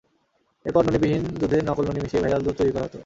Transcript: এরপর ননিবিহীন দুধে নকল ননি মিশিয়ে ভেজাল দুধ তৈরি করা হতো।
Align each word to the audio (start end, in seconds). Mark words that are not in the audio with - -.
এরপর 0.65 0.81
ননিবিহীন 0.87 1.23
দুধে 1.41 1.57
নকল 1.61 1.83
ননি 1.87 1.99
মিশিয়ে 2.03 2.23
ভেজাল 2.23 2.41
দুধ 2.43 2.55
তৈরি 2.59 2.71
করা 2.73 2.85
হতো। 2.85 2.97